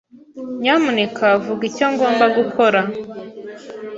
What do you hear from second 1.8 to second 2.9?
ngomba gukora.